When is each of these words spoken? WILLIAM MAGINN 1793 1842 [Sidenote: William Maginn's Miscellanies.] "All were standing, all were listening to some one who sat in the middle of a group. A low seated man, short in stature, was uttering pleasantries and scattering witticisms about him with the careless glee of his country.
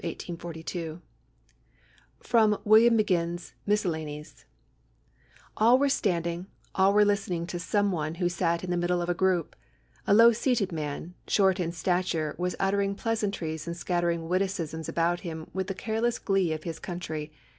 WILLIAM 0.01 0.17
MAGINN 0.29 0.37
1793 0.41 0.89
1842 0.89 1.01
[Sidenote: 2.25 2.65
William 2.65 2.95
Maginn's 2.97 3.53
Miscellanies.] 3.67 4.45
"All 5.57 5.77
were 5.77 5.89
standing, 5.89 6.47
all 6.73 6.91
were 6.93 7.05
listening 7.05 7.45
to 7.45 7.59
some 7.59 7.91
one 7.91 8.15
who 8.15 8.27
sat 8.27 8.63
in 8.63 8.71
the 8.71 8.77
middle 8.77 8.99
of 8.99 9.09
a 9.09 9.13
group. 9.13 9.55
A 10.07 10.15
low 10.15 10.31
seated 10.31 10.71
man, 10.71 11.13
short 11.27 11.59
in 11.59 11.71
stature, 11.71 12.33
was 12.39 12.55
uttering 12.59 12.95
pleasantries 12.95 13.67
and 13.67 13.77
scattering 13.77 14.27
witticisms 14.27 14.89
about 14.89 15.19
him 15.19 15.51
with 15.53 15.67
the 15.67 15.75
careless 15.75 16.17
glee 16.17 16.51
of 16.51 16.63
his 16.63 16.79
country. 16.79 17.31